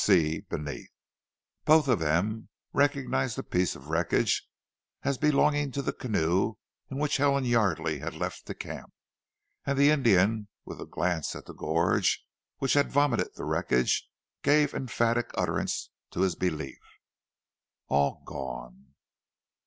B. 0.01 0.05
C. 0.05 0.39
beneath. 0.49 0.89
Both 1.63 1.87
of 1.87 1.99
them 1.99 2.49
recognized 2.73 3.37
the 3.37 3.43
piece 3.43 3.75
of 3.75 3.89
wreckage 3.89 4.47
as 5.03 5.19
belonging 5.19 5.71
to 5.73 5.83
the 5.83 5.93
canoe 5.93 6.55
in 6.89 6.97
which 6.97 7.17
Helen 7.17 7.43
Yardely 7.43 7.99
had 7.99 8.15
left 8.15 8.47
the 8.47 8.55
camp, 8.55 8.91
and 9.63 9.77
the 9.77 9.91
Indian, 9.91 10.47
with 10.65 10.81
a 10.81 10.87
glance 10.87 11.35
at 11.35 11.45
the 11.45 11.53
gorge 11.53 12.25
which 12.57 12.73
had 12.73 12.91
vomited 12.91 13.27
the 13.35 13.45
wreckage, 13.45 14.09
gave 14.41 14.73
emphatic 14.73 15.29
utterance 15.35 15.91
to 16.09 16.21
his 16.21 16.33
belief. 16.33 16.79
"All 17.87 18.23
gone." 18.25 18.95